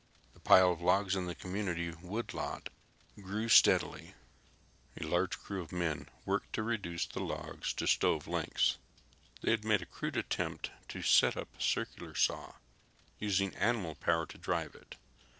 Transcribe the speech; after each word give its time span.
The 0.33 0.39
pile 0.39 0.71
of 0.71 0.81
logs 0.81 1.15
in 1.15 1.27
the 1.27 1.35
community 1.35 1.91
woodlot 1.91 2.69
grew 3.21 3.47
steadily. 3.47 4.15
A 4.99 5.05
large 5.05 5.37
crew 5.37 5.61
of 5.61 5.71
men 5.71 6.09
worked 6.25 6.53
to 6.53 6.63
reduce 6.63 7.05
the 7.05 7.19
logs 7.19 7.71
to 7.73 7.85
stove 7.85 8.25
lengths. 8.25 8.79
They 9.43 9.51
had 9.51 9.63
made 9.63 9.83
a 9.83 9.85
crude 9.85 10.17
attempt 10.17 10.71
to 10.89 11.03
set 11.03 11.37
up 11.37 11.49
a 11.55 11.61
circular 11.61 12.15
saw, 12.15 12.53
using 13.19 13.55
animal 13.55 13.93
power 13.93 14.25
to 14.25 14.39
drive 14.39 14.73
it. 14.73 14.95